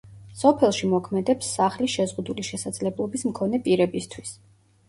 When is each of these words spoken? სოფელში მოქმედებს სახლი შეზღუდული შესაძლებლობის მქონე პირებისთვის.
სოფელში 0.37 0.87
მოქმედებს 0.93 1.51
სახლი 1.57 1.89
შეზღუდული 1.97 2.47
შესაძლებლობის 2.49 3.29
მქონე 3.33 3.61
პირებისთვის. 3.69 4.35